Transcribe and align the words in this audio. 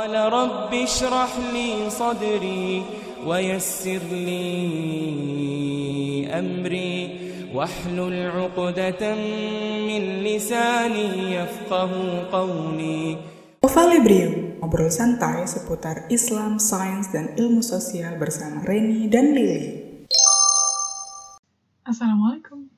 قال 0.00 0.13
رب 0.13 0.69
اشرح 0.69 1.31
لي 1.53 1.89
صدري 1.89 2.85
ويسر 3.25 4.03
لي 4.13 4.45
أمري 6.29 6.93
واحلل 7.49 8.15
عقدة 8.29 9.01
من 9.89 10.03
لساني 10.21 11.33
يفقه 11.33 11.91
قولي 12.29 13.17
Ovalibrium, 13.65 14.61
ngobrol 14.61 14.93
santai 14.93 15.49
seputar 15.49 16.05
Islam, 16.13 16.61
sains, 16.61 17.09
dan 17.09 17.33
ilmu 17.33 17.65
sosial 17.65 18.21
bersama 18.21 18.61
Reni 18.61 19.09
dan 19.09 19.33
Lily. 19.33 19.65
Assalamualaikum. 21.89 22.69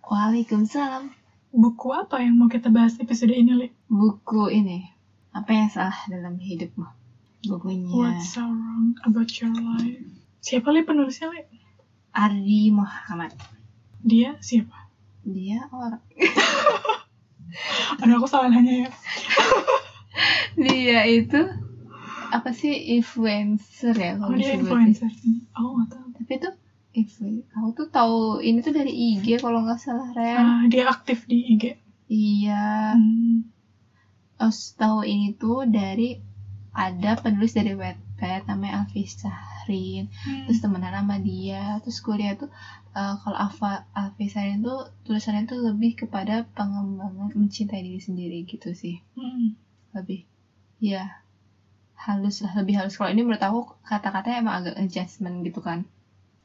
Waalaikumsalam. 0.00 1.12
Buku 1.52 1.92
apa 1.92 2.24
yang 2.24 2.40
mau 2.40 2.48
kita 2.48 2.72
bahas 2.72 2.96
episode 2.96 3.36
ini, 3.36 3.52
Li? 3.52 3.68
Buku 3.92 4.48
ini. 4.48 4.96
apa 5.38 5.50
yang 5.54 5.70
salah 5.70 5.98
dalam 6.10 6.34
hidupmu? 6.36 6.86
Bukunya 7.46 7.86
What's 7.94 8.34
so 8.34 8.42
wrong 8.42 8.98
about 9.06 9.30
your 9.38 9.54
life? 9.54 10.02
Siapa, 10.42 10.66
Li, 10.74 10.82
penulisnya, 10.82 11.30
Li? 11.30 11.46
Ardi 12.10 12.74
Muhammad. 12.74 13.30
Dia 14.02 14.34
siapa? 14.42 14.90
Dia 15.22 15.70
orang. 15.70 16.02
Ada 18.02 18.12
aku 18.18 18.26
salah 18.26 18.50
nanya 18.50 18.86
ya. 18.86 18.90
Dia 20.66 21.06
itu 21.06 21.38
apa 22.28 22.50
sih 22.50 22.98
influencer 22.98 23.94
ya 23.94 24.18
Oh, 24.18 24.34
dia 24.34 24.58
influencer. 24.58 25.08
Aku 25.54 25.68
nggak 25.78 25.88
tahu. 25.94 26.06
Tapi 26.18 26.32
tuh 26.42 26.54
influ- 26.92 27.46
aku 27.54 27.68
tuh 27.78 27.88
tahu 27.88 28.18
ini 28.42 28.58
tuh 28.60 28.74
dari 28.74 28.90
IG 28.90 29.38
kalau 29.38 29.62
nggak 29.62 29.78
salah 29.78 30.10
Ren. 30.12 30.36
Ah, 30.36 30.62
dia 30.66 30.90
aktif 30.90 31.24
di 31.30 31.54
IG. 31.54 31.64
Iya. 32.10 32.98
Hmm. 32.98 33.46
Terus 34.38 34.78
tahu 34.78 35.02
ini 35.02 35.34
tuh 35.34 35.66
dari 35.66 36.22
ada 36.78 37.18
penulis 37.18 37.58
dari 37.58 37.74
Wattpad 37.74 38.46
namanya 38.46 38.86
Alfi 38.86 39.02
Sahrin. 39.02 40.06
terus 40.46 40.62
temenan 40.62 40.94
sama 40.94 41.18
dia. 41.18 41.82
Terus 41.82 41.98
kuliah 41.98 42.38
tuh 42.38 42.46
eh, 42.94 43.14
kalau 43.18 43.38
Alfi 43.98 44.26
Sahrin 44.30 44.62
tuh 44.62 44.94
tulisannya 45.02 45.50
tuh 45.50 45.58
lebih 45.74 45.98
kepada 46.06 46.46
pengembangan 46.54 47.34
mencintai 47.34 47.82
diri 47.82 47.98
sendiri 47.98 48.46
gitu 48.46 48.70
sih. 48.72 49.02
Hmm. 49.18 49.58
lebih 49.96 50.28
ya 50.78 51.24
halus 51.98 52.46
lah 52.46 52.54
lebih 52.54 52.78
halus. 52.78 52.94
Kalau 52.94 53.10
ini 53.10 53.26
menurut 53.26 53.42
aku 53.42 53.60
kata-katanya 53.82 54.36
emang 54.38 54.54
agak 54.62 54.74
adjustment 54.78 55.42
gitu 55.42 55.58
kan. 55.58 55.82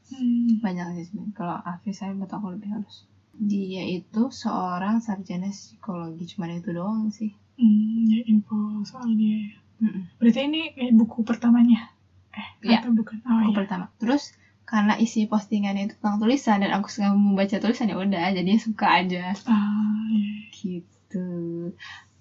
Hmm. 0.10 0.58
banyak 0.66 0.98
adjustment. 0.98 1.38
Kalau 1.38 1.62
Alfi 1.62 1.94
Sahrin 1.94 2.18
menurut 2.18 2.34
aku 2.34 2.48
lebih 2.58 2.74
halus. 2.74 3.06
Dia 3.38 3.86
itu 3.86 4.34
seorang 4.34 4.98
sarjana 4.98 5.54
psikologi 5.54 6.26
cuma 6.34 6.50
itu 6.50 6.74
doang 6.74 7.10
sih 7.14 7.34
Hmm, 7.54 8.06
ya 8.08 8.22
info 8.26 8.56
soal 8.84 9.14
dia 9.14 9.38
ya. 9.46 9.58
Mm-mm. 9.80 10.04
Berarti 10.18 10.40
ini 10.44 10.62
kayak 10.72 10.94
buku 10.94 11.22
pertamanya? 11.22 11.92
Eh, 12.34 12.48
Iya. 12.66 12.82
atau 12.82 12.92
bukan? 12.92 13.22
Oh, 13.22 13.38
buku 13.40 13.52
iya. 13.52 13.58
pertama 13.62 13.86
terus 13.96 14.34
karena 14.64 14.96
isi 14.96 15.28
postingannya 15.28 15.86
itu 15.86 15.96
tentang 16.00 16.18
tulisan 16.18 16.64
dan 16.64 16.72
aku 16.72 16.88
suka 16.88 17.12
membaca 17.12 17.60
tulisan 17.60 17.92
ya 17.92 18.00
udah 18.00 18.32
jadi 18.32 18.52
suka 18.58 18.88
aja 19.04 19.36
Ah, 19.46 20.08
iya. 20.10 20.50
gitu 20.50 21.28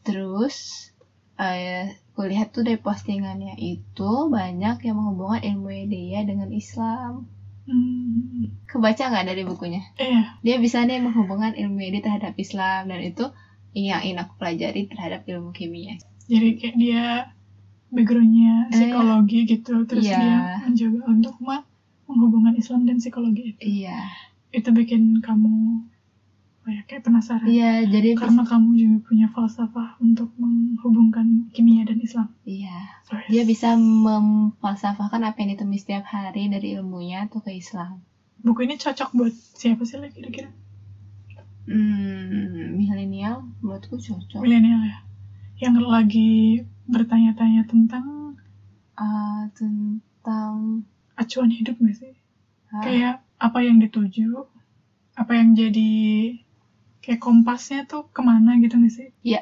terus 0.02 0.90
eh 1.38 1.86
kulihat 2.12 2.52
tuh 2.52 2.60
dari 2.60 2.76
postingannya 2.76 3.56
itu 3.56 4.10
banyak 4.28 4.76
yang 4.82 4.96
menghubungkan 4.96 5.40
ilmu 5.42 5.70
dia 5.86 6.20
dengan 6.22 6.50
Islam 6.52 7.24
Hmm. 7.62 8.50
kebaca 8.66 9.06
nggak 9.06 9.22
dari 9.24 9.46
bukunya 9.46 9.86
Iya. 9.94 10.34
dia 10.42 10.56
bisa 10.58 10.82
nih 10.82 10.98
menghubungkan 10.98 11.54
ilmu 11.54 11.78
dia 11.78 12.02
terhadap 12.02 12.34
Islam 12.34 12.90
dan 12.90 13.00
itu 13.00 13.30
yang 13.72 14.04
ingin 14.04 14.20
aku 14.20 14.32
pelajari 14.36 14.84
terhadap 14.86 15.24
ilmu 15.24 15.50
kimia 15.50 15.96
Jadi 16.28 16.48
kayak 16.56 16.76
dia 16.76 17.04
backgroundnya 17.88 18.68
Eh, 18.68 18.72
psikologi 18.72 19.38
gitu, 19.44 19.84
terus 19.84 20.06
iya. 20.06 20.16
dia 20.16 20.88
mencoba 20.96 21.04
untuk 21.12 21.34
menghubungkan 22.08 22.54
Islam 22.56 22.84
dan 22.84 22.96
psikologi 22.96 23.52
itu. 23.52 23.60
iya 23.84 24.08
Itu 24.48 24.72
bikin 24.72 25.20
kamu 25.20 25.84
ya, 26.62 26.80
kayak 26.86 27.02
penasaran. 27.04 27.48
iya 27.48 27.82
jadi 27.84 28.14
Karena 28.14 28.44
kamu 28.46 28.68
juga 28.76 28.96
punya 29.08 29.26
falsafah 29.28 29.98
untuk 29.98 30.30
menghubungkan 30.36 31.50
kimia 31.50 31.84
dan 31.84 31.98
Islam. 31.98 32.28
iya 32.44 32.76
yes. 33.12 33.28
dia 33.28 33.42
bisa 33.44 33.74
memfalsafahkan 33.76 35.20
apa 35.20 35.36
yang 35.42 35.56
ditulis 35.56 35.82
setiap 35.82 36.06
hari 36.06 36.48
dari 36.48 36.76
ilmunya 36.76 37.28
tuh 37.28 37.42
ke 37.42 37.52
Islam 37.52 38.00
Buku 38.42 38.66
ini 38.66 38.74
cocok 38.74 39.14
buat 39.14 39.30
siapa 39.30 39.86
sih 39.86 40.02
lah 40.02 40.10
kira-kira? 40.10 40.50
Hmm 41.66 42.74
milenial 42.78 43.36
menurutku 43.62 43.94
cocok 44.06 44.40
Milenial 44.42 44.82
ya. 44.90 44.96
Yang 45.62 45.76
lagi 45.94 46.30
bertanya-tanya 46.90 47.62
tentang 47.70 48.06
Ah, 48.96 49.48
tentang 49.56 50.84
acuan 51.16 51.50
hidup 51.50 51.76
gak 51.80 51.96
sih? 51.96 52.12
ah, 52.74 52.82
Kayak 52.84 53.14
apa 53.40 53.58
yang 53.66 53.76
dituju, 53.82 54.44
apa 55.16 55.32
yang 55.38 55.56
jadi 55.56 55.90
kayak 57.02 57.20
kompasnya 57.26 57.80
tuh 57.90 58.02
ke 58.14 58.20
mana 58.22 58.50
gitu 58.62 58.74
gak 58.78 58.94
sih? 58.98 59.08
Iya. 59.26 59.40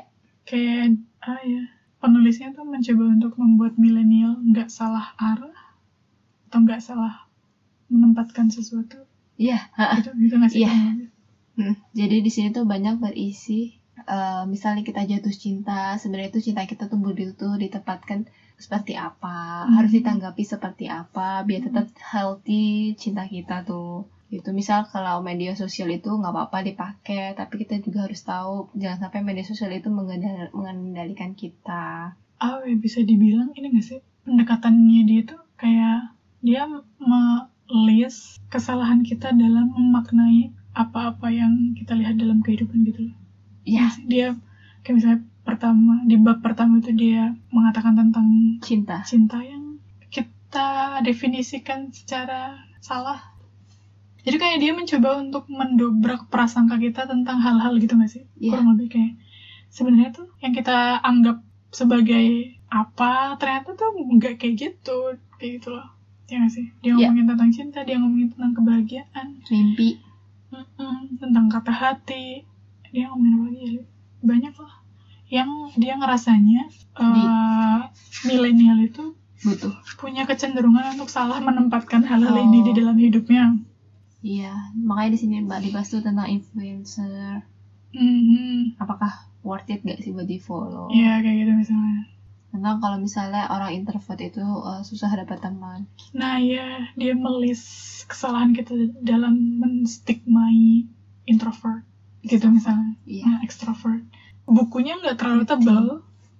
Kayak, 0.49 0.99
ah 1.23 1.41
ya, 1.45 1.63
penulisnya 2.03 2.49
tuh 2.57 2.65
mencoba 2.67 3.05
untuk 3.17 3.33
membuat 3.41 3.73
milenial 3.83 4.41
nggak 4.51 4.69
salah 4.73 5.13
arah 5.21 5.57
atau 6.49 6.59
nggak 6.65 6.81
salah 6.83 7.15
menempatkan 7.93 8.49
sesuatu 8.51 8.99
iya 9.41 9.59
gitu 9.99 10.11
gitu 10.23 10.35
nggak 10.41 10.51
sih? 10.53 10.63
Iya. 10.65 10.73
Hmm, 11.61 11.75
jadi 11.93 12.17
di 12.25 12.31
sini 12.33 12.49
tuh 12.57 12.65
banyak 12.65 12.97
berisi 12.97 13.77
eh, 14.09 14.43
misalnya 14.49 14.81
kita 14.81 15.05
jatuh 15.05 15.35
cinta 15.35 16.01
sebenarnya 16.01 16.33
itu 16.33 16.41
cinta 16.49 16.65
kita 16.65 16.89
tuh 16.89 16.97
butuh 16.97 17.61
ditempatkan 17.61 18.25
seperti 18.57 18.97
apa 18.97 19.69
Hmm. 19.69 19.77
harus 19.77 19.93
ditanggapi 19.93 20.41
seperti 20.41 20.89
apa 20.89 21.45
biar 21.45 21.69
tetap 21.69 21.87
healthy 22.01 22.97
cinta 22.97 23.29
kita 23.29 23.61
tuh. 23.63 24.09
Itu 24.31 24.55
misal 24.55 24.87
kalau 24.89 25.21
media 25.21 25.53
sosial 25.53 25.91
itu 25.91 26.09
nggak 26.09 26.33
apa-apa 26.33 26.59
dipakai 26.63 27.35
tapi 27.35 27.55
kita 27.61 27.75
juga 27.83 28.07
harus 28.07 28.23
tahu 28.23 28.73
jangan 28.73 28.99
sampai 29.05 29.21
media 29.21 29.45
sosial 29.45 29.69
itu 29.75 29.89
mengendal- 29.93 30.53
mengendalikan 30.57 31.37
kita. 31.37 32.15
Ah, 32.41 32.57
ya, 32.65 32.73
bisa 32.79 33.05
dibilang 33.05 33.51
ini 33.53 33.67
nggak 33.69 33.85
sih 33.85 34.01
pendekatannya 34.25 35.01
dia 35.05 35.21
tuh 35.29 35.41
kayak 35.61 36.15
dia 36.41 36.63
melis 37.69 38.17
kesalahan 38.49 39.03
kita 39.05 39.29
dalam 39.35 39.67
memaknai 39.71 40.55
apa-apa 40.73 41.29
yang 41.31 41.75
kita 41.75 41.99
lihat 41.99 42.15
dalam 42.17 42.41
kehidupan 42.41 42.87
gitu 42.87 43.11
loh. 43.11 43.17
ya 43.67 43.91
dia 44.07 44.35
kayak 44.81 44.95
misalnya 44.97 45.21
pertama 45.45 46.01
di 46.07 46.17
bab 46.17 46.41
pertama 46.41 46.79
itu 46.79 46.95
dia 46.95 47.35
mengatakan 47.51 47.99
tentang 47.99 48.27
cinta. 48.63 49.03
cinta 49.05 49.43
yang 49.43 49.77
kita 50.09 51.01
definisikan 51.03 51.91
secara 51.91 52.59
salah. 52.81 53.21
Jadi 54.21 54.37
kayak 54.37 54.59
dia 54.61 54.73
mencoba 54.77 55.17
untuk 55.17 55.49
mendobrak 55.49 56.29
prasangka 56.29 56.77
kita 56.77 57.09
tentang 57.09 57.41
hal-hal 57.41 57.73
gitu 57.81 57.97
gak 57.97 58.11
sih? 58.11 58.25
Iya. 58.37 58.53
kurang 58.59 58.77
lebih 58.77 58.89
kayak 58.93 59.13
sebenarnya 59.73 60.11
tuh 60.13 60.29
yang 60.45 60.53
kita 60.53 61.01
anggap 61.01 61.41
sebagai 61.71 62.59
apa 62.69 63.39
ternyata 63.39 63.73
tuh 63.79 63.95
nggak 63.97 64.37
kayak 64.43 64.55
gitu 64.59 65.17
kayak 65.41 65.61
gitu 65.61 65.69
loh. 65.73 65.89
Ya 66.29 66.45
gak 66.45 66.53
sih? 66.53 66.67
Dia 66.85 66.95
Iya. 66.95 67.09
ngomongin 67.09 67.27
tentang 67.33 67.51
cinta 67.51 67.79
dia 67.83 67.97
ngomongin 67.97 68.29
tentang 68.35 68.53
kebahagiaan. 68.55 69.27
Mimpi 69.49 69.89
Mm-mm, 70.51 71.17
tentang 71.17 71.47
kata 71.47 71.71
hati. 71.71 72.43
Dia 72.91 73.07
ngomongin 73.07 73.31
apa 73.33 73.45
lagi 73.47 73.63
ya? 73.63 73.83
Banyak 74.21 74.55
lah. 74.59 74.75
Yang 75.31 75.51
dia 75.79 75.95
ngerasanya 75.95 76.63
eh, 76.99 77.79
milenial 78.27 78.79
itu 78.83 79.15
butuh. 79.41 79.73
punya 79.97 80.27
kecenderungan 80.27 80.99
untuk 80.99 81.09
salah 81.09 81.39
menempatkan 81.39 82.03
hal-hal 82.03 82.35
Oh. 82.35 82.45
ini 82.45 82.61
di 82.61 82.73
dalam 82.75 82.95
hidupnya. 82.95 83.57
Iya 84.21 84.53
makanya 84.77 85.17
di 85.17 85.19
sini 85.19 85.35
mbak 85.41 85.65
dibahas 85.65 85.89
tuh 85.89 86.05
tentang 86.05 86.29
influencer. 86.29 87.41
Mhm. 87.91 88.79
apakah 88.79 89.11
worth 89.43 89.67
it 89.67 89.83
gak 89.83 89.99
sih 89.99 90.15
buat 90.15 90.23
di 90.23 90.39
follow 90.39 90.87
Iya 90.93 91.19
kayak 91.19 91.37
gitu 91.43 91.53
misalnya 91.57 92.07
tentang 92.51 92.83
kalau 92.83 92.99
misalnya 92.99 93.47
orang 93.47 93.71
introvert 93.79 94.19
itu 94.19 94.43
uh, 94.43 94.83
susah 94.83 95.11
dapat 95.15 95.39
teman. 95.39 95.87
Nah 96.13 96.43
ya 96.43 96.91
dia 96.99 97.15
melis 97.15 97.63
kesalahan 98.11 98.51
kita 98.51 98.75
dalam 99.01 99.63
menstigmai 99.63 100.87
introvert 101.31 101.87
gitu 102.27 102.51
misalnya. 102.51 102.99
Iya. 103.07 103.25
Nah, 103.25 103.39
extrovert. 103.47 104.03
Bukunya 104.51 104.99
nggak 104.99 105.17
terlalu 105.17 105.47
tebal 105.47 105.87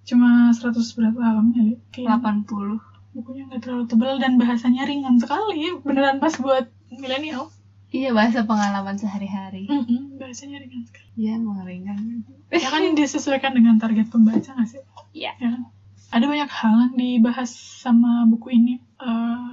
cuma 0.01 0.51
100 0.51 0.75
berapa 0.99 1.19
halaman 1.23 1.55
ya 1.55 1.63
Li? 1.63 1.77
Kayak 1.95 2.19
80 2.19 2.83
bukunya 3.11 3.43
nggak 3.51 3.63
terlalu 3.67 3.85
tebal 3.91 4.23
dan 4.23 4.39
bahasanya 4.39 4.87
ringan 4.87 5.19
sekali 5.19 5.67
beneran 5.83 6.19
pas 6.19 6.35
buat 6.39 6.67
milenial. 6.91 7.51
Iya 7.91 8.15
bahasa 8.15 8.47
pengalaman 8.47 8.95
sehari-hari. 8.99 9.67
Mm-mm, 9.67 10.19
bahasanya 10.19 10.63
ringan 10.63 10.87
sekali. 10.87 11.11
Iya 11.19 11.39
mengeringan 11.39 12.27
ya 12.51 12.67
kan 12.67 12.83
disesuaikan 12.99 13.55
dengan 13.55 13.79
target 13.79 14.11
pembaca 14.11 14.51
nggak 14.51 14.67
sih? 14.67 14.83
Iya. 15.15 15.39
ya 15.39 15.49
kan 15.55 15.63
ada 16.11 16.25
banyak 16.27 16.51
hal 16.51 16.75
yang 16.85 16.95
dibahas 16.97 17.51
sama 17.81 18.27
buku 18.27 18.53
ini 18.53 18.75
Eh, 19.01 19.53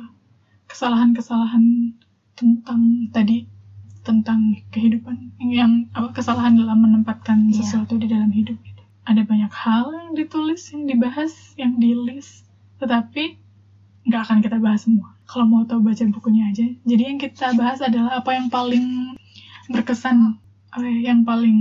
kesalahan-kesalahan 0.68 1.96
tentang 2.36 3.08
tadi 3.10 3.48
tentang 4.04 4.60
kehidupan 4.70 5.40
yang 5.40 5.88
apa 5.92 6.12
kesalahan 6.12 6.56
dalam 6.56 6.80
menempatkan 6.80 7.48
Iya. 7.48 7.64
sesuatu 7.64 7.96
di 7.96 8.08
dalam 8.08 8.28
hidup 8.30 8.60
gitu. 8.62 8.84
ada 9.04 9.24
banyak 9.24 9.48
hal 9.48 9.88
yang 9.90 10.12
ditulis 10.14 10.68
yang 10.70 10.84
dibahas 10.84 11.32
yang 11.56 11.80
di 11.80 11.96
list 11.96 12.44
tetapi 12.78 13.40
nggak 14.04 14.22
akan 14.24 14.40
kita 14.40 14.60
bahas 14.60 14.84
semua. 14.84 15.16
Kalau 15.24 15.44
mau 15.44 15.64
tahu 15.64 15.80
baca 15.80 16.04
bukunya 16.08 16.48
aja. 16.48 16.64
Jadi 16.84 17.04
yang 17.04 17.20
kita 17.20 17.52
bahas 17.54 17.80
adalah 17.80 18.20
apa 18.20 18.32
yang 18.32 18.48
paling 18.48 19.16
berkesan, 19.68 20.40
apa 20.72 20.84
ya, 20.84 21.12
yang 21.12 21.24
paling 21.24 21.56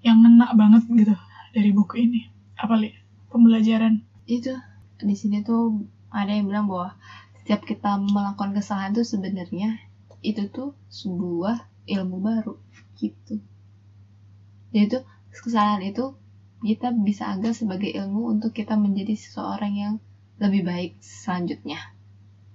yang 0.00 0.20
ngena 0.20 0.52
banget 0.52 0.84
gitu 0.88 1.12
dari 1.52 1.72
buku 1.72 2.04
ini. 2.04 2.20
Apa 2.56 2.76
li? 2.76 2.92
Pembelajaran. 3.28 4.00
Itu 4.28 4.52
di 5.00 5.14
sini 5.16 5.40
tuh 5.40 5.88
ada 6.12 6.30
yang 6.36 6.46
bilang 6.46 6.68
bahwa 6.68 6.94
setiap 7.40 7.64
kita 7.64 7.96
melakukan 7.96 8.52
kesalahan 8.52 8.92
tuh 8.92 9.06
sebenarnya 9.06 9.80
itu 10.20 10.44
tuh 10.52 10.76
sebuah 10.92 11.64
ilmu 11.88 12.20
baru 12.20 12.54
gitu 13.00 13.40
jadi 14.68 15.00
tuh 15.00 15.02
kesalahan 15.32 15.80
itu 15.80 16.12
kita 16.60 16.92
bisa 16.92 17.30
anggap 17.32 17.56
sebagai 17.56 17.88
ilmu 17.88 18.28
untuk 18.36 18.52
kita 18.52 18.76
menjadi 18.76 19.16
seseorang 19.16 19.72
yang 19.72 19.94
lebih 20.36 20.62
baik 20.66 20.90
selanjutnya 21.00 21.80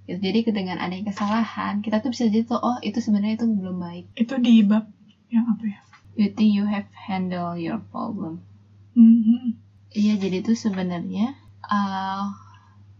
Gitu. 0.03 0.19
jadi 0.19 0.39
dengan 0.51 0.83
adanya 0.83 1.15
kesalahan 1.15 1.79
kita 1.79 2.03
tuh 2.03 2.11
bisa 2.11 2.27
jadi 2.27 2.43
tuh 2.43 2.59
oh 2.59 2.75
itu 2.83 2.99
sebenarnya 2.99 3.39
itu 3.39 3.47
belum 3.47 3.77
baik 3.79 4.05
Itu 4.19 4.35
di 4.35 4.59
bab 4.59 4.83
yang 5.31 5.47
apa 5.47 5.63
ya? 5.63 5.79
you 6.19 6.27
think 6.27 6.51
you 6.51 6.67
have 6.67 6.91
handle 7.07 7.55
your 7.55 7.79
problem 7.79 8.43
Mhm. 8.93 9.57
Iya, 9.93 10.17
jadi 10.21 10.41
itu 10.45 10.53
sebenarnya 10.53 11.33
uh, 11.73 12.29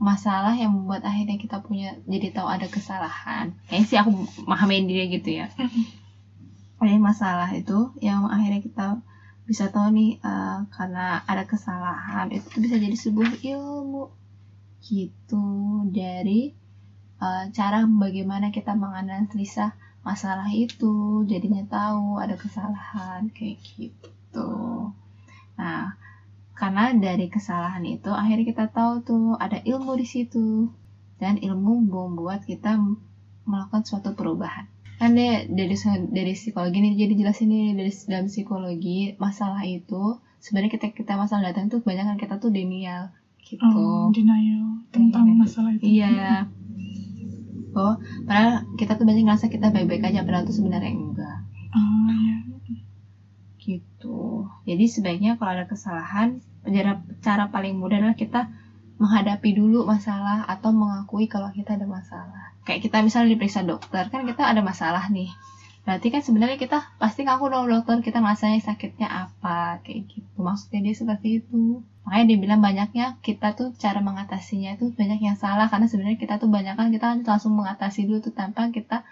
masalah 0.02 0.58
yang 0.58 0.74
membuat 0.74 1.06
akhirnya 1.06 1.38
kita 1.38 1.62
punya 1.62 1.96
jadi 2.10 2.34
tahu 2.34 2.50
ada 2.50 2.66
kesalahan. 2.66 3.54
Kayaknya 3.70 3.86
sih 3.86 3.98
aku 4.02 4.12
memahamin 4.44 4.90
dia 4.90 5.04
gitu 5.08 5.30
ya. 5.30 5.48
Jadi 6.84 7.00
masalah 7.00 7.48
itu 7.56 7.96
yang 8.04 8.28
akhirnya 8.28 8.60
kita 8.60 9.00
bisa 9.48 9.72
tahu 9.72 9.92
nih 9.96 10.20
uh, 10.24 10.68
karena 10.72 11.24
ada 11.24 11.48
kesalahan 11.48 12.32
itu 12.32 12.44
tuh 12.48 12.60
bisa 12.64 12.76
jadi 12.80 12.96
sebuah 12.96 13.32
ilmu 13.44 14.12
gitu 14.84 15.48
dari 15.92 16.52
uh, 17.24 17.48
cara 17.56 17.88
bagaimana 17.88 18.52
kita 18.52 18.76
menganalisa 18.76 19.76
masalah 20.04 20.52
itu 20.52 21.24
jadinya 21.28 21.64
tahu 21.68 22.20
ada 22.20 22.36
kesalahan 22.36 23.32
kayak 23.32 23.64
gitu. 23.64 24.52
Nah, 25.56 25.96
karena 26.54 26.94
dari 26.94 27.28
kesalahan 27.28 27.82
itu 27.86 28.14
akhirnya 28.14 28.46
kita 28.46 28.66
tahu 28.70 28.94
tuh 29.02 29.26
ada 29.42 29.58
ilmu 29.66 29.98
di 29.98 30.06
situ 30.06 30.70
dan 31.18 31.42
ilmu 31.42 31.82
membuat 31.90 32.46
kita 32.46 32.78
melakukan 33.44 33.84
suatu 33.84 34.14
perubahan. 34.14 34.70
Kan 35.02 35.18
dia 35.18 35.44
dari 35.50 35.74
dari 36.14 36.32
psikologi 36.38 36.78
ini 36.80 36.96
jadi 36.96 37.14
jelasin 37.18 37.50
nih 37.50 37.74
dari 37.76 37.92
dalam 38.08 38.30
psikologi 38.30 39.18
masalah 39.18 39.66
itu 39.66 40.22
sebenarnya 40.40 40.72
kita 40.78 40.88
kita 40.94 41.18
masalah 41.18 41.50
datang 41.50 41.68
tuh 41.68 41.82
kebanyakan 41.82 42.16
kita 42.22 42.38
tuh 42.38 42.54
denial 42.54 43.10
gitu. 43.44 43.64
Oh, 43.66 44.08
denial 44.14 44.86
tentang 44.94 45.28
Iya. 45.28 45.36
masalah 45.36 45.72
itu. 45.76 45.84
Iya. 45.84 46.30
Oh, 47.74 47.98
padahal 48.30 48.70
kita 48.78 48.94
tuh 48.94 49.06
banyak 49.10 49.26
ngerasa 49.26 49.50
kita 49.50 49.74
baik-baik 49.74 50.06
aja 50.06 50.22
padahal 50.22 50.46
tuh 50.46 50.54
sebenarnya 50.54 50.94
enggak. 50.94 51.40
Oh, 51.74 52.08
iya. 52.14 52.38
gitu. 53.58 54.43
Jadi 54.64 54.86
sebaiknya 54.88 55.36
kalau 55.36 55.60
ada 55.60 55.66
kesalahan, 55.68 56.40
cara, 56.64 57.04
cara 57.20 57.44
paling 57.52 57.76
mudah 57.76 58.00
adalah 58.00 58.16
kita 58.16 58.48
menghadapi 59.02 59.60
dulu 59.60 59.84
masalah 59.84 60.48
atau 60.48 60.72
mengakui 60.72 61.28
kalau 61.28 61.52
kita 61.52 61.76
ada 61.76 61.84
masalah. 61.84 62.56
Kayak 62.64 62.88
kita 62.88 62.98
misalnya 63.04 63.36
diperiksa 63.36 63.68
dokter, 63.68 64.08
kan 64.08 64.24
kita 64.24 64.48
ada 64.48 64.64
masalah 64.64 65.12
nih. 65.12 65.28
Berarti 65.84 66.08
kan 66.16 66.24
sebenarnya 66.24 66.56
kita 66.56 66.96
pasti 66.96 67.28
ngaku 67.28 67.52
dong 67.52 67.68
dokter 67.68 68.00
kita 68.00 68.24
masanya 68.24 68.64
sakitnya 68.64 69.28
apa 69.28 69.84
kayak 69.84 70.08
gitu. 70.08 70.40
Maksudnya 70.40 70.80
dia 70.80 70.96
seperti 70.96 71.44
itu. 71.44 71.84
Makanya 72.08 72.26
dia 72.32 72.38
bilang 72.40 72.62
banyaknya 72.64 73.06
kita 73.20 73.52
tuh 73.60 73.76
cara 73.76 74.00
mengatasinya 74.00 74.80
itu 74.80 74.96
banyak 74.96 75.20
yang 75.20 75.36
salah 75.36 75.68
karena 75.68 75.92
sebenarnya 75.92 76.20
kita 76.20 76.40
tuh 76.40 76.48
banyak 76.48 76.80
kan 76.80 76.88
kita 76.88 77.20
langsung 77.28 77.60
mengatasi 77.60 78.08
dulu 78.08 78.24
tuh 78.24 78.32
tanpa 78.32 78.72
kita 78.72 79.04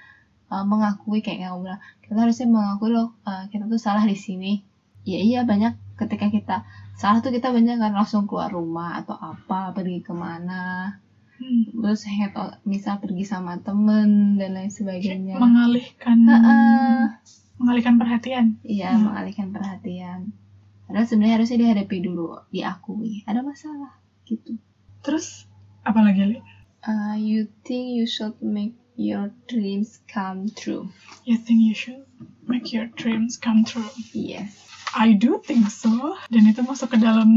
uh, 0.47 0.63
mengakui 0.63 1.19
kayak 1.19 1.47
kamu 1.47 1.71
bilang 1.71 1.81
kita 2.03 2.19
harusnya 2.19 2.47
mengakui 2.51 2.91
loh 2.91 3.15
uh, 3.23 3.47
kita 3.47 3.67
tuh 3.71 3.79
salah 3.79 4.03
di 4.03 4.19
sini 4.19 4.59
ya 5.03 5.17
iya 5.17 5.39
banyak 5.41 5.73
ketika 5.95 6.27
kita 6.27 6.57
salah 6.93 7.19
tuh 7.19 7.29
kita 7.29 7.49
banyak 7.49 7.75
kan 7.75 7.91
langsung 7.91 8.25
keluar 8.25 8.49
rumah 8.49 8.97
atau 8.97 9.15
apa 9.15 9.71
pergi 9.71 9.99
ke 9.99 10.11
mana 10.11 10.95
Hmm. 11.35 11.73
terus 11.73 12.05
head 12.05 12.37
out, 12.37 12.61
misal 12.63 13.01
pergi 13.01 13.25
sama 13.25 13.57
temen 13.57 14.37
dan 14.37 14.53
lain 14.53 14.69
sebagainya 14.69 15.41
Mengalihkan 15.41 16.21
Heeh. 16.21 17.17
mengalihkan 17.57 17.97
perhatian. 17.97 18.61
iya 18.61 18.93
Hmm. 18.93 19.09
mengalihkan 19.09 19.49
perhatian 19.49 20.37
padahal 20.85 21.01
sebenarnya 21.03 21.41
harusnya 21.41 21.57
dihadapi 21.57 21.97
dulu 21.99 22.37
diakui 22.49 23.25
ada 23.25 23.41
masalah 23.41 23.97
gitu 24.23 24.53
Terus 25.01 25.49
apa 25.81 25.97
lagi, 25.99 26.21
Li? 26.21 26.37
Uh, 26.81 27.17
you 27.17 27.49
think 27.65 27.89
you 27.89 28.05
should 28.05 28.37
make 28.37 28.77
your 28.93 29.33
dreams 29.45 29.97
come 30.05 30.45
true 30.45 30.93
You 31.25 31.41
think 31.41 31.65
you 31.65 31.73
should 31.73 32.05
make 32.45 32.69
your 32.69 32.85
dreams 32.93 33.33
come 33.33 33.65
true? 33.65 33.89
yes 34.13 34.70
I 34.93 35.13
do 35.13 35.39
think 35.39 35.67
so. 35.67 35.89
Dan 36.27 36.45
itu 36.45 36.61
masuk 36.61 36.91
ke 36.91 36.97
dalam 36.97 37.29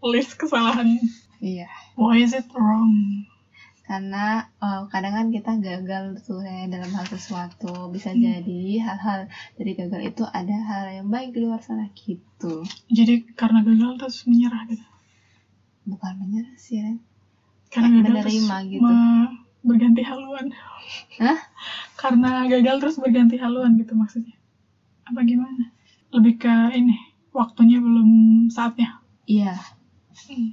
list 0.00 0.34
kesalahan. 0.36 0.98
iya 1.38 1.66
Why 1.94 2.18
is 2.18 2.32
it 2.32 2.46
wrong? 2.50 3.24
karena 3.88 4.44
eh, 4.60 4.84
kadang 4.92 5.16
kan 5.16 5.26
kita 5.32 5.56
gagal 5.56 6.20
tuh 6.20 6.44
ya 6.44 6.68
dalam 6.68 6.92
hal 6.92 7.08
sesuatu 7.08 7.88
bisa 7.88 8.12
Hmm. 8.12 8.20
jadi 8.20 8.84
hal-hal 8.84 9.20
dari 9.56 9.72
gagal 9.72 10.12
itu 10.12 10.24
ada 10.28 10.56
hal 10.60 10.84
yang 10.92 11.08
baik 11.08 11.32
di 11.32 11.40
luar 11.40 11.64
sana 11.64 11.88
gitu 11.96 12.68
Jadi 12.92 13.24
karena 13.32 13.64
gagal 13.64 13.96
terus 13.96 14.28
menyerah 14.28 14.68
gitu. 14.68 14.84
bukan 15.86 16.20
menyerah 16.20 16.52
sih 16.54 16.84
Ren 16.84 17.00
Karena 17.68 17.88
Kayak 17.88 17.96
gagal 17.96 18.12
menerima 18.12 18.28
terus 18.60 18.68
gitu. 18.68 18.82
me- 18.84 19.34
berganti 19.58 20.02
haluan. 20.04 20.46
Hah? 21.16 21.38
Karena 21.96 22.30
gagal 22.44 22.76
terus 22.78 22.96
berganti 22.96 23.36
haluan 23.40 23.72
gitu 23.76 23.96
maksudnya. 23.96 24.36
Apa 25.04 25.24
gimana? 25.24 25.72
Lebih 26.08 26.34
ke 26.40 26.54
ini, 26.72 26.96
waktunya 27.32 27.78
belum 27.78 28.08
saatnya. 28.48 29.00
iya 29.28 29.54
Hmm. 30.18 30.50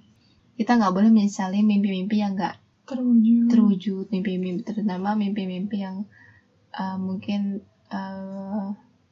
kita 0.53 0.77
nggak 0.77 0.93
boleh 0.93 1.09
menyesali 1.09 1.65
mimpi-mimpi 1.65 2.21
yang 2.21 2.37
nggak 2.37 2.53
Terwujud. 2.85 3.49
terwujud 3.49 4.05
mimpi-mimpi 4.13 4.61
terutama 4.61 5.17
mimpi-mimpi 5.17 5.81
yang 5.81 6.05
eh, 6.71 6.97
mungkin 7.01 7.65
eh, 7.89 8.65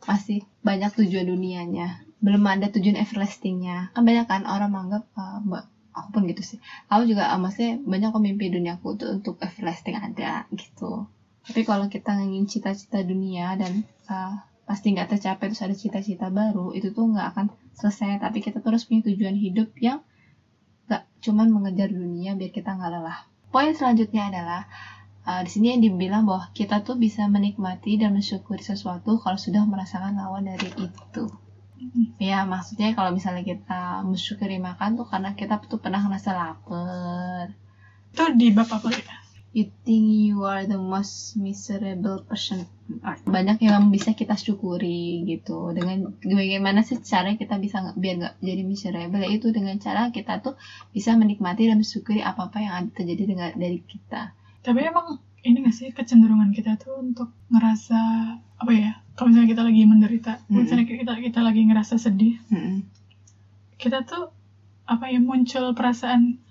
masih 0.05 0.45
banyak 0.61 0.93
tujuan 0.93 1.25
dunianya 1.25 2.05
belum 2.21 2.43
ada 2.45 2.69
tujuan 2.69 3.01
everlastingnya 3.01 3.89
kan 3.97 4.05
banyak 4.05 4.29
kan 4.29 4.45
orang 4.45 4.69
menganggap 4.69 5.09
mbak 5.41 5.65
aku 5.89 6.07
pun 6.13 6.21
gitu 6.29 6.43
sih 6.45 6.59
aku 6.85 7.09
juga 7.09 7.33
eh, 7.33 7.39
maksudnya 7.41 7.81
banyak 7.81 8.13
kok 8.13 8.21
mimpi 8.21 8.45
duniaku 8.53 8.87
tuh 8.93 9.09
untuk 9.17 9.41
everlasting 9.41 9.97
ada 9.97 10.45
gitu 10.53 11.09
tapi 11.41 11.65
kalau 11.65 11.89
kita 11.89 12.13
ingin 12.21 12.45
cita-cita 12.45 13.01
dunia 13.01 13.57
dan 13.57 13.81
eh, 14.05 14.33
pasti 14.63 14.95
nggak 14.95 15.17
tercapai 15.17 15.51
terus 15.51 15.63
ada 15.63 15.75
cita-cita 15.75 16.31
baru 16.31 16.71
itu 16.71 16.95
tuh 16.95 17.11
nggak 17.11 17.27
akan 17.35 17.45
selesai 17.75 18.23
tapi 18.23 18.39
kita 18.39 18.63
terus 18.63 18.87
punya 18.87 19.03
tujuan 19.11 19.35
hidup 19.35 19.75
yang 19.79 19.99
nggak 20.87 21.03
cuman 21.19 21.51
mengejar 21.51 21.91
dunia 21.91 22.35
biar 22.39 22.51
kita 22.51 22.71
nggak 22.71 22.91
lelah 22.91 23.27
poin 23.51 23.75
selanjutnya 23.75 24.31
adalah 24.31 24.65
uh, 25.27 25.41
di 25.43 25.49
sini 25.49 25.75
yang 25.75 25.81
dibilang 25.83 26.23
bahwa 26.27 26.51
kita 26.51 26.83
tuh 26.83 26.99
bisa 26.99 27.27
menikmati 27.27 27.99
dan 27.99 28.15
mensyukuri 28.15 28.63
sesuatu 28.63 29.19
kalau 29.19 29.39
sudah 29.39 29.63
merasakan 29.63 30.19
lawan 30.19 30.47
dari 30.47 30.69
itu. 30.79 31.25
Ya 32.15 32.47
maksudnya 32.47 32.95
kalau 32.95 33.11
misalnya 33.11 33.43
kita 33.43 34.07
mensyukuri 34.07 34.55
makan 34.59 34.95
tuh 34.95 35.07
karena 35.07 35.35
kita 35.35 35.59
tuh 35.67 35.79
pernah 35.83 35.99
ngerasa 35.99 36.31
lapar. 36.31 37.51
Itu 38.13 38.23
di 38.39 38.55
apa 38.55 38.77
ya? 38.87 39.22
You 39.53 39.69
think 39.85 40.09
you 40.09 40.49
are 40.49 40.65
the 40.65 40.81
most 40.81 41.37
miserable 41.37 42.25
person 42.25 42.65
on 42.89 42.97
earth. 43.05 43.21
Banyak 43.21 43.61
yang 43.61 43.93
bisa 43.93 44.17
kita 44.17 44.33
syukuri 44.33 45.21
gitu. 45.29 45.69
Dengan 45.77 46.17
bagaimana 46.25 46.81
sih 46.81 46.97
cara 47.05 47.37
kita 47.37 47.61
bisa 47.61 47.93
biar 47.93 48.15
nggak 48.17 48.35
jadi 48.41 48.65
miserable 48.65 49.21
yaitu 49.21 49.53
dengan 49.53 49.77
cara 49.77 50.09
kita 50.09 50.41
tuh 50.41 50.57
bisa 50.89 51.13
menikmati 51.13 51.69
dan 51.69 51.77
mensyukuri 51.77 52.25
apa-apa 52.25 52.57
yang 52.65 52.73
ada 52.81 52.89
terjadi 52.97 53.23
dengan 53.29 53.49
dari 53.53 53.77
kita. 53.85 54.33
Tapi 54.65 54.79
emang 54.89 55.21
ini 55.45 55.69
gak 55.69 55.75
sih 55.75 55.93
kecenderungan 55.93 56.49
kita 56.55 56.79
tuh 56.81 56.97
untuk 56.97 57.29
ngerasa 57.53 57.99
apa 58.57 58.71
ya? 58.73 59.05
Kalau 59.13 59.29
misalnya 59.29 59.53
kita 59.53 59.63
lagi 59.69 59.81
menderita, 59.85 60.33
Mm-mm. 60.49 60.65
misalnya 60.65 60.85
kita 60.89 61.13
kita 61.21 61.39
lagi 61.45 61.61
ngerasa 61.69 62.01
sedih, 62.01 62.41
Mm-mm. 62.49 62.89
kita 63.77 64.01
tuh 64.01 64.33
apa 64.89 65.13
ya 65.13 65.21
muncul 65.21 65.77
perasaan 65.77 66.41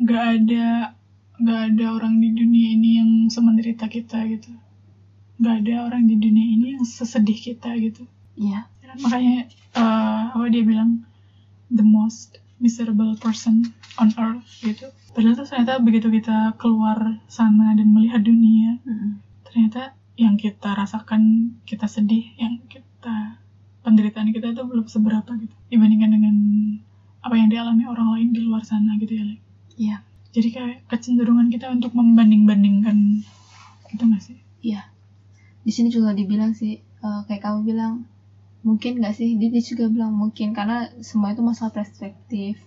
nggak 0.00 0.24
ada 0.40 0.95
nggak 1.36 1.60
ada 1.72 1.86
orang 1.96 2.20
di 2.20 2.32
dunia 2.32 2.68
ini 2.76 2.90
yang 3.00 3.10
semenderita 3.28 3.86
kita 3.86 4.24
gitu, 4.28 4.52
nggak 5.40 5.54
ada 5.64 5.74
orang 5.92 6.08
di 6.08 6.16
dunia 6.16 6.46
ini 6.56 6.66
yang 6.78 6.84
sesedih 6.84 7.36
kita 7.36 7.76
gitu. 7.76 8.08
Iya. 8.36 8.68
Dan 8.84 8.96
makanya 9.00 9.38
eh, 9.76 10.22
apa 10.32 10.46
dia 10.48 10.64
bilang 10.64 11.04
the 11.72 11.84
most 11.84 12.40
miserable 12.56 13.12
person 13.20 13.76
on 14.00 14.12
earth 14.16 14.48
gitu. 14.64 14.88
Padahal 15.12 15.36
tuh 15.36 15.48
ternyata 15.48 15.80
begitu 15.80 16.08
kita 16.12 16.56
keluar 16.60 17.20
sana 17.28 17.72
dan 17.76 17.88
melihat 17.92 18.20
dunia, 18.24 18.80
Mm-mm. 18.84 19.20
ternyata 19.48 19.96
yang 20.16 20.40
kita 20.40 20.72
rasakan 20.72 21.52
kita 21.68 21.84
sedih 21.84 22.24
yang 22.40 22.64
kita 22.68 23.36
penderitaan 23.84 24.32
kita 24.32 24.50
itu 24.56 24.64
belum 24.64 24.88
seberapa 24.88 25.28
gitu 25.36 25.52
dibandingkan 25.68 26.10
dengan 26.10 26.36
apa 27.20 27.34
yang 27.36 27.52
dialami 27.52 27.84
orang 27.84 28.08
lain 28.16 28.28
di 28.32 28.40
luar 28.42 28.64
sana 28.64 28.96
gitu 28.96 29.12
ya 29.12 29.24
Le. 29.28 29.36
Iya. 29.76 29.96
Jadi 30.36 30.48
kayak 30.52 30.76
kecenderungan 30.90 31.48
kita 31.48 31.66
untuk 31.72 31.96
membanding-bandingkan 31.96 32.96
gitu 33.90 34.02
nggak 34.04 34.22
sih 34.22 34.38
Iya. 34.62 34.82
Di 35.62 35.70
sini 35.70 35.88
juga 35.88 36.10
dibilang 36.10 36.52
sih, 36.52 36.74
eh, 36.78 37.20
kayak 37.26 37.42
kamu 37.44 37.58
bilang, 37.64 37.92
mungkin 38.66 38.98
nggak 38.98 39.14
sih? 39.14 39.38
Dia, 39.38 39.48
dia 39.50 39.62
juga 39.62 39.86
bilang 39.86 40.10
mungkin 40.12 40.48
karena 40.50 40.90
semua 41.00 41.30
itu 41.34 41.42
masalah 41.42 41.70
perspektif. 41.70 42.58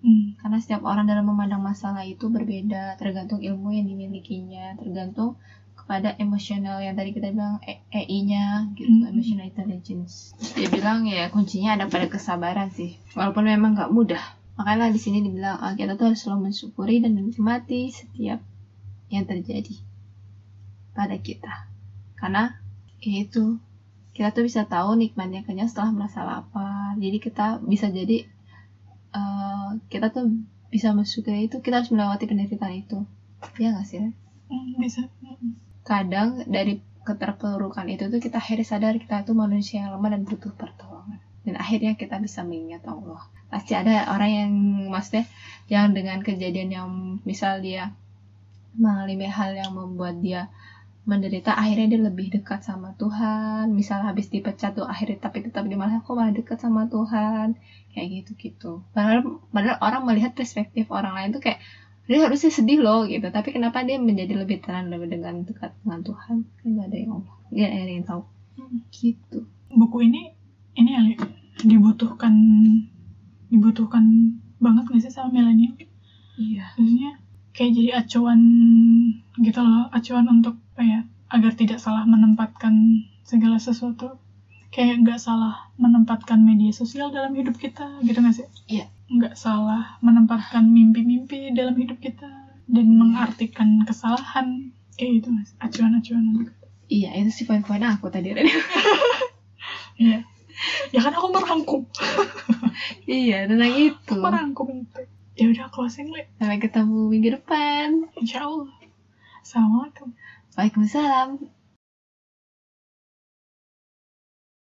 hmm. 0.00 0.40
Karena 0.40 0.58
setiap 0.58 0.82
orang 0.82 1.04
dalam 1.04 1.28
memandang 1.28 1.60
masalah 1.60 2.02
itu 2.04 2.26
berbeda, 2.26 2.96
tergantung 2.96 3.40
ilmu 3.40 3.68
yang 3.70 3.84
dimilikinya, 3.84 4.74
tergantung 4.80 5.36
kepada 5.72 6.14
emosional 6.16 6.80
yang 6.80 6.94
tadi 6.94 7.10
kita 7.12 7.28
bilang 7.30 7.60
E- 7.64 7.84
EI-nya 7.90 8.70
gitu, 8.74 9.02
Hmm. 9.02 9.10
emotional 9.12 9.44
intelligence. 9.44 10.32
Dia 10.56 10.68
bilang 10.72 11.04
ya 11.04 11.28
kuncinya 11.28 11.76
ada 11.76 11.84
pada 11.86 12.06
kesabaran 12.08 12.68
sih, 12.72 12.96
walaupun 13.12 13.44
memang 13.44 13.76
nggak 13.76 13.92
mudah. 13.92 14.22
Makanya 14.62 14.94
di 14.94 15.00
sini 15.02 15.26
dibilang 15.26 15.58
ah, 15.58 15.74
kita 15.74 15.98
tuh 15.98 16.14
harus 16.14 16.22
selalu 16.22 16.54
mensyukuri 16.54 17.02
dan 17.02 17.18
menikmati 17.18 17.90
setiap 17.90 18.38
yang 19.10 19.26
terjadi 19.26 19.74
pada 20.94 21.18
kita. 21.18 21.66
Karena 22.14 22.62
itu 23.02 23.58
kita 24.14 24.30
tuh 24.30 24.46
bisa 24.46 24.62
tahu 24.70 24.94
nikmatnya 24.94 25.42
kenyang 25.42 25.66
setelah 25.66 25.90
merasa 25.90 26.22
lapar. 26.22 26.94
Jadi 26.94 27.18
kita 27.18 27.58
bisa 27.66 27.90
jadi 27.90 28.22
eh, 29.10 29.68
kita 29.90 30.14
tuh 30.14 30.30
bisa 30.70 30.94
mensyukuri 30.94 31.50
itu 31.50 31.58
kita 31.58 31.82
harus 31.82 31.90
melewati 31.90 32.30
penderitaan 32.30 32.86
itu. 32.86 33.02
Ya 33.58 33.74
nggak 33.74 33.86
sih? 33.90 33.98
Hmm, 34.46 34.78
bisa. 34.78 35.10
Kadang 35.82 36.46
dari 36.46 36.78
keterpurukan 37.02 37.90
itu 37.90 38.06
tuh 38.06 38.22
kita 38.22 38.38
akhirnya 38.38 38.62
sadar 38.62 38.94
kita 38.94 39.26
tuh 39.26 39.34
manusia 39.34 39.82
yang 39.82 39.98
lemah 39.98 40.14
dan 40.14 40.22
butuh 40.22 40.54
pertolongan. 40.54 41.18
Dan 41.42 41.58
akhirnya 41.58 41.98
kita 41.98 42.22
bisa 42.22 42.46
mengingat 42.46 42.86
Allah. 42.86 43.26
Pasti 43.52 43.76
ada 43.76 44.08
orang 44.08 44.30
yang 44.32 44.52
maksudnya 44.88 45.28
yang 45.68 45.92
dengan 45.92 46.24
kejadian 46.24 46.72
yang 46.72 46.88
misal 47.28 47.60
dia 47.60 47.92
mengalami 48.72 49.28
hal 49.28 49.52
yang 49.52 49.76
membuat 49.76 50.24
dia 50.24 50.48
menderita 51.04 51.52
akhirnya 51.52 51.98
dia 51.98 52.00
lebih 52.08 52.32
dekat 52.32 52.64
sama 52.64 52.96
Tuhan. 52.96 53.68
Misal 53.76 54.08
habis 54.08 54.32
dipecat 54.32 54.72
tuh 54.72 54.88
akhirnya 54.88 55.20
tapi 55.20 55.44
tetap 55.44 55.68
dia 55.68 55.76
malah 55.76 56.00
kok 56.00 56.16
malah 56.16 56.32
dekat 56.32 56.56
sama 56.64 56.88
Tuhan? 56.88 57.60
Kayak 57.92 58.08
gitu 58.08 58.30
gitu 58.40 58.72
padahal 58.96 59.44
padahal 59.52 59.76
orang 59.84 60.02
melihat 60.08 60.32
perspektif 60.32 60.88
orang 60.88 61.12
lain 61.12 61.36
tuh 61.36 61.44
kayak 61.44 61.60
dia 62.08 62.24
harusnya 62.24 62.48
sedih 62.48 62.80
loh 62.80 63.04
gitu. 63.04 63.28
Tapi 63.28 63.52
kenapa 63.52 63.84
dia 63.84 64.00
menjadi 64.00 64.32
lebih 64.32 64.64
tenang 64.64 64.88
lebih 64.88 65.12
dengan 65.12 65.44
dekat 65.44 65.76
dengan 65.84 66.00
Tuhan? 66.00 66.36
Kan 66.64 66.70
ada 66.80 66.96
yang 66.96 67.10
ngomong. 67.20 67.36
Nggak 67.52 67.70
ada 67.70 67.92
yang 67.92 68.06
tahu. 68.08 68.22
Hmm. 68.52 68.80
gitu. 68.92 69.38
Buku 69.72 69.98
ini 70.08 70.32
ini 70.76 70.90
Ali 70.96 71.14
dibutuhkan 71.64 72.32
dibutuhkan 73.52 74.04
banget 74.56 74.88
nggak 74.88 75.02
sih 75.04 75.12
sama 75.12 75.28
milenial? 75.28 75.76
Iya. 76.40 76.72
Maksudnya 76.80 77.20
kayak 77.52 77.72
jadi 77.76 77.90
acuan 78.00 78.40
gitu 79.36 79.60
loh 79.60 79.92
acuan 79.92 80.24
untuk 80.32 80.56
apa 80.72 80.82
ya 80.82 81.00
agar 81.28 81.52
tidak 81.52 81.76
salah 81.76 82.08
menempatkan 82.08 83.04
segala 83.28 83.60
sesuatu. 83.60 84.16
Kayak 84.72 85.04
nggak 85.04 85.20
salah 85.20 85.68
menempatkan 85.76 86.40
media 86.40 86.72
sosial 86.72 87.12
dalam 87.12 87.36
hidup 87.36 87.60
kita 87.60 88.00
gitu 88.00 88.16
nggak 88.16 88.36
sih? 88.40 88.48
Iya. 88.80 88.88
nggak 89.12 89.36
salah 89.36 90.00
menempatkan 90.00 90.64
mimpi-mimpi 90.64 91.52
dalam 91.52 91.76
hidup 91.76 92.00
kita 92.00 92.48
dan 92.64 92.86
mengartikan 92.96 93.84
kesalahan. 93.84 94.72
Kayak 94.96 95.20
gitu 95.20 95.28
nggak 95.36 95.44
sih? 95.44 95.56
Acuan-acuan. 95.60 96.24
Iya 96.88 97.08
itu 97.20 97.30
sih 97.32 97.44
poin-poin 97.44 97.84
aku 97.84 98.08
tadi 98.08 98.32
iya 100.00 100.24
ya 100.94 101.00
kan 101.02 101.12
aku 101.14 101.28
merangkum. 101.32 101.82
Iya 103.06 103.50
tentang 103.50 103.74
itu. 103.74 104.16
Merangkum. 104.16 104.68
Itu 104.86 105.00
ya 105.32 105.44
udah 105.48 105.66
closing 105.72 106.12
li 106.12 106.28
sampai 106.38 106.60
ketemu 106.60 106.98
minggu 107.08 107.28
depan. 107.40 108.08
Insya 108.18 108.46
Allah. 108.46 108.70
Assalamualaikum. 109.42 110.14
Waalaikumsalam 110.54 111.61